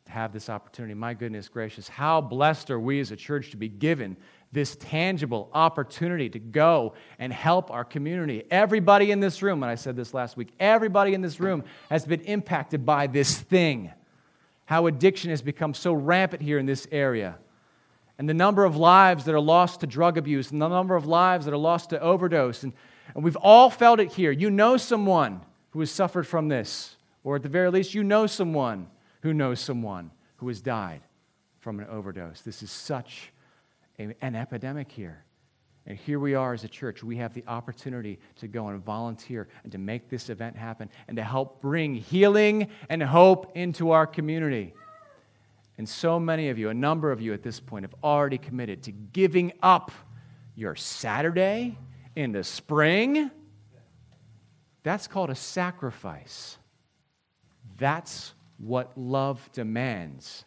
[0.10, 3.70] Have this opportunity, my goodness gracious, how blessed are we as a church to be
[3.70, 4.18] given
[4.52, 8.44] this tangible opportunity to go and help our community.
[8.50, 12.06] Everybody in this room, and I said this last week, everybody in this room has
[12.06, 13.92] been impacted by this thing.
[14.70, 17.40] how addiction has become so rampant here in this area,
[18.20, 21.08] and the number of lives that are lost to drug abuse, and the number of
[21.08, 22.62] lives that are lost to overdose.
[22.62, 22.74] And,
[23.16, 24.30] and we've all felt it here.
[24.30, 25.42] You know someone
[25.72, 28.86] who has suffered from this, or at the very least, you know someone
[29.22, 31.02] who knows someone who has died
[31.60, 32.42] from an overdose.
[32.42, 33.32] This is such
[33.98, 35.24] a, an epidemic here.
[35.86, 37.04] And here we are as a church.
[37.04, 41.18] We have the opportunity to go and volunteer and to make this event happen and
[41.18, 44.74] to help bring healing and hope into our community.
[45.78, 48.84] And so many of you, a number of you at this point, have already committed
[48.84, 49.92] to giving up
[50.56, 51.78] your Saturday
[52.16, 53.32] in the spring.
[54.84, 56.58] That's called a sacrifice.
[57.78, 60.46] That's what love demands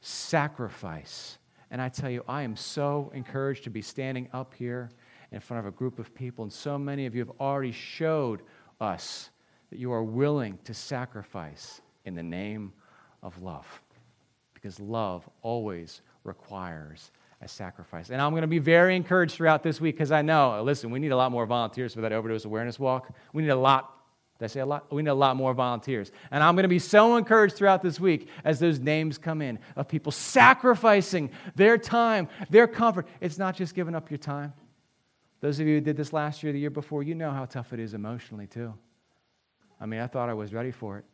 [0.00, 1.38] sacrifice.
[1.70, 4.90] And I tell you, I am so encouraged to be standing up here
[5.30, 6.42] in front of a group of people.
[6.42, 8.42] And so many of you have already showed
[8.80, 9.30] us
[9.70, 12.72] that you are willing to sacrifice in the name
[13.22, 13.66] of love.
[14.52, 18.10] Because love always requires a sacrifice.
[18.10, 20.98] And I'm going to be very encouraged throughout this week because I know, listen, we
[20.98, 23.14] need a lot more volunteers for that overdose awareness walk.
[23.32, 23.99] We need a lot
[24.40, 24.90] did I say a lot?
[24.90, 26.10] We need a lot more volunteers.
[26.30, 29.58] And I'm going to be so encouraged throughout this week as those names come in
[29.76, 33.06] of people sacrificing their time, their comfort.
[33.20, 34.54] It's not just giving up your time.
[35.42, 37.74] Those of you who did this last year, the year before, you know how tough
[37.74, 38.72] it is emotionally, too.
[39.78, 41.04] I mean, I thought I was ready for it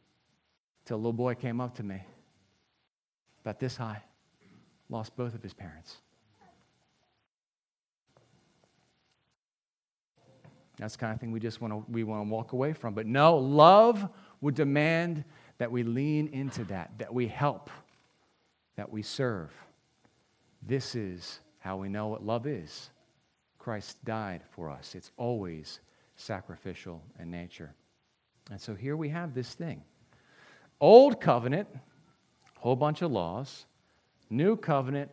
[0.85, 2.01] till a little boy came up to me,
[3.41, 4.03] about this high,
[4.89, 5.97] lost both of his parents.
[10.79, 12.95] That's the kind of thing we just want to we want to walk away from.
[12.95, 14.09] But no, love
[14.41, 15.25] would demand
[15.59, 17.71] that we lean into that, that we help,
[18.77, 19.51] that we serve.
[20.63, 22.91] This is how we know what love is.
[23.59, 24.95] Christ died for us.
[24.95, 25.81] It's always
[26.17, 27.73] sacrificial in nature.
[28.51, 29.83] And so here we have this thing.
[30.81, 31.69] Old covenant,
[32.59, 33.67] whole bunch of laws.
[34.29, 35.11] New covenant,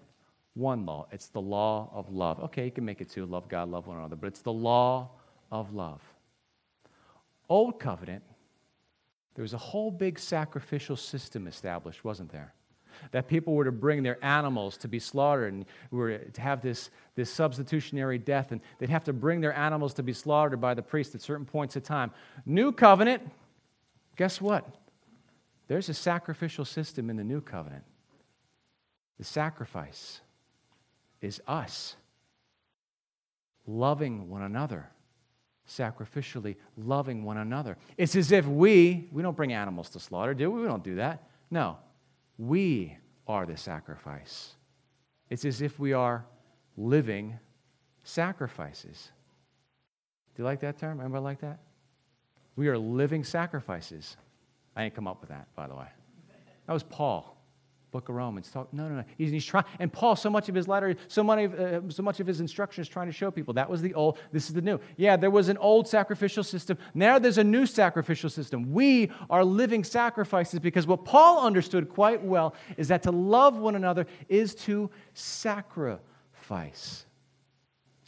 [0.56, 1.08] one law.
[1.12, 2.39] It's the law of love.
[2.41, 5.12] Okay, you can make it two love God, love one another, but it's the law
[5.54, 6.02] of love.
[7.48, 8.24] Old covenant,
[9.36, 12.54] there was a whole big sacrificial system established, wasn't there?
[13.12, 16.89] That people were to bring their animals to be slaughtered and were to have this,
[17.16, 20.82] this substitutionary death, and they'd have to bring their animals to be slaughtered by the
[20.82, 22.12] priest at certain points of time.
[22.46, 23.22] New covenant,
[24.16, 24.68] guess what?
[25.68, 27.84] There's a sacrificial system in the new covenant.
[29.20, 30.20] The sacrifice
[31.22, 31.96] is us
[33.68, 34.89] loving one another
[35.67, 37.78] sacrificially loving one another.
[37.97, 40.62] It's as if we, we don't bring animals to slaughter, do we?
[40.62, 41.28] We don't do that.
[41.49, 41.78] No,
[42.38, 42.97] we
[43.28, 44.56] are the sacrifice.
[45.30, 46.26] It's as if we are
[46.78, 47.39] living
[48.04, 49.12] sacrifices.
[50.36, 50.99] Do you like that term?
[50.99, 51.60] Anybody like that?
[52.56, 54.17] We are living sacrifices.
[54.76, 55.88] I didn't come up with that, by the way.
[56.67, 57.33] That was Paul
[57.93, 58.49] book of Romans.
[58.49, 59.03] Talk, no, no, no.
[59.17, 62.19] He's, he's trying, and Paul, so much of his letter, so, many, uh, so much
[62.19, 64.62] of his instruction is trying to show people that was the old, this is the
[64.62, 64.79] new.
[64.97, 66.77] Yeah, there was an old sacrificial system.
[66.93, 68.73] Now there's a new sacrificial system.
[68.73, 73.75] We are living sacrifices because what Paul understood quite well is that to love one
[73.75, 77.06] another is to sacrifice.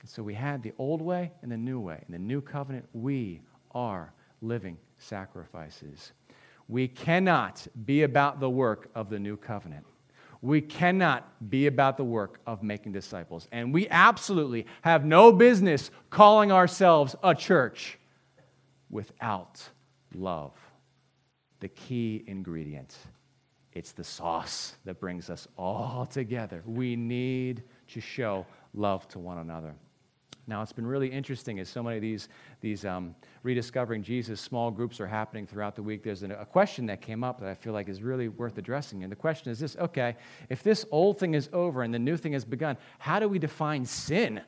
[0.04, 2.04] So we had the old way and the new way.
[2.08, 6.12] In the new covenant, we are living sacrifices.
[6.68, 9.86] We cannot be about the work of the new covenant.
[10.42, 13.48] We cannot be about the work of making disciples.
[13.52, 17.98] And we absolutely have no business calling ourselves a church
[18.90, 19.62] without
[20.14, 20.54] love.
[21.62, 22.96] The key ingredient.
[23.74, 26.64] It's the sauce that brings us all together.
[26.66, 29.76] We need to show love to one another.
[30.48, 32.30] Now, it's been really interesting as so many of these,
[32.62, 33.16] these um,
[33.46, 36.04] rediscovering Jesus small groups are happening throughout the week.
[36.04, 39.04] There's a question that came up that I feel like is really worth addressing.
[39.04, 40.16] And the question is this okay,
[40.50, 43.40] if this old thing is over and the new thing has begun, how do we
[43.40, 44.42] define sin?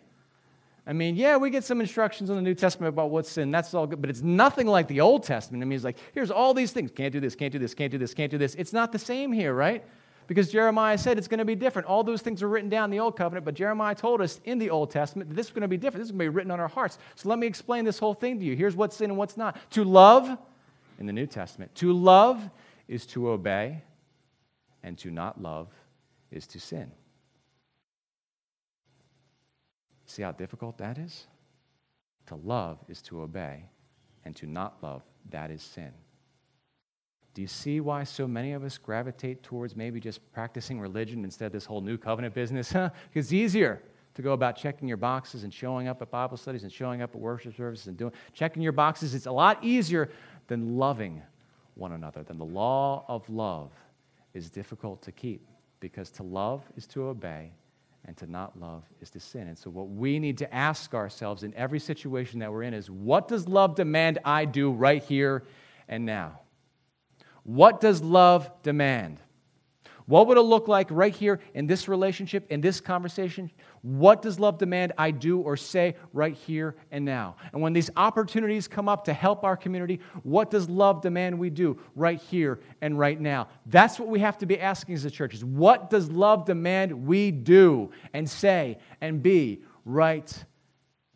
[0.87, 3.51] I mean, yeah, we get some instructions in the New Testament about what's sin.
[3.51, 5.61] That's all good, but it's nothing like the Old Testament.
[5.61, 6.91] I mean, it's like, here's all these things.
[6.91, 8.55] Can't do this, can't do this, can't do this, can't do this.
[8.55, 9.83] It's not the same here, right?
[10.27, 11.87] Because Jeremiah said it's going to be different.
[11.87, 14.59] All those things are written down in the Old Covenant, but Jeremiah told us in
[14.59, 16.01] the Old Testament that this is going to be different.
[16.01, 16.99] This is going to be written on our hearts.
[17.15, 18.55] So let me explain this whole thing to you.
[18.55, 19.57] Here's what's sin and what's not.
[19.71, 20.37] To love,
[20.99, 22.41] in the New Testament, to love
[22.87, 23.81] is to obey,
[24.83, 25.69] and to not love
[26.29, 26.91] is to sin.
[30.05, 31.25] See how difficult that is?
[32.27, 33.63] To love is to obey,
[34.25, 35.91] and to not love, that is sin.
[37.37, 41.45] Do you see why so many of us gravitate towards maybe just practicing religion instead
[41.45, 42.69] of this whole new covenant business?
[42.73, 43.79] because it's easier
[44.15, 47.13] to go about checking your boxes and showing up at Bible studies and showing up
[47.13, 49.13] at worship services and doing checking your boxes.
[49.13, 50.09] It's a lot easier
[50.47, 51.21] than loving
[51.75, 53.69] one another, than the law of love
[54.33, 55.45] is difficult to keep
[55.79, 57.51] because to love is to obey
[58.05, 59.47] and to not love is to sin.
[59.47, 62.89] And so, what we need to ask ourselves in every situation that we're in is
[62.89, 65.43] what does love demand I do right here
[65.87, 66.39] and now?
[67.47, 69.21] What does love demand?
[70.05, 73.49] What would it look like right here in this relationship, in this conversation?
[73.83, 77.37] What does love demand I do or say right here and now?
[77.53, 81.49] And when these opportunities come up to help our community, what does love demand we
[81.49, 83.47] do right here and right now?
[83.65, 87.07] That's what we have to be asking as a church is what does love demand
[87.07, 90.33] we do and say and be right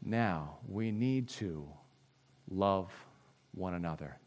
[0.01, 0.59] now?
[0.65, 1.67] We need to
[2.49, 2.89] love
[3.53, 4.17] one another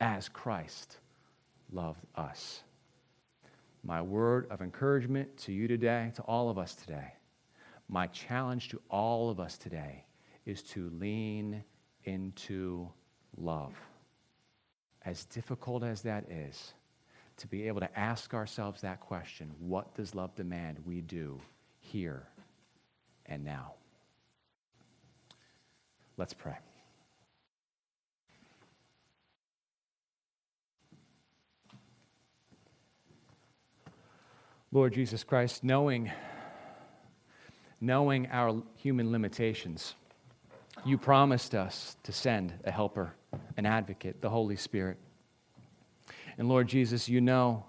[0.00, 0.98] as Christ
[1.72, 2.62] loved us
[3.82, 7.14] my word of encouragement to you today, to all of us today,
[7.88, 10.04] my challenge to all of us today
[10.44, 11.62] is to lean
[12.04, 12.88] into
[13.36, 13.74] love.
[15.04, 16.74] As difficult as that is,
[17.38, 21.40] to be able to ask ourselves that question what does love demand we do
[21.78, 22.26] here
[23.26, 23.72] and now?
[26.16, 26.56] Let's pray.
[34.70, 36.10] Lord Jesus Christ, knowing,
[37.80, 39.94] knowing our human limitations,
[40.84, 43.14] you promised us to send a helper,
[43.56, 44.98] an advocate, the Holy Spirit.
[46.36, 47.64] And Lord Jesus, you know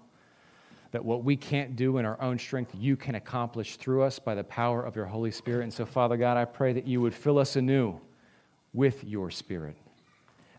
[0.92, 4.34] that what we can't do in our own strength, you can accomplish through us by
[4.34, 5.62] the power of your Holy Spirit.
[5.62, 7.98] And so, Father God, I pray that you would fill us anew
[8.74, 9.76] with your Spirit,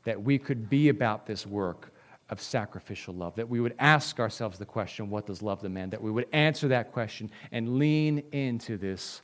[0.05, 1.93] that we could be about this work
[2.31, 5.91] of sacrificial love, that we would ask ourselves the question, what does love demand?
[5.91, 9.21] That we would answer that question and lean into this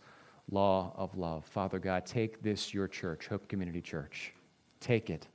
[0.52, 1.46] law of love.
[1.46, 4.34] Father God, take this, your church, Hope Community Church,
[4.82, 5.28] take it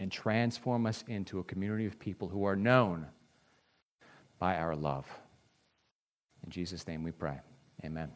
[0.00, 3.06] and transform us into a community of people who are known
[4.38, 5.06] by our love.
[6.44, 7.38] In Jesus' name we pray.
[7.84, 8.10] Amen.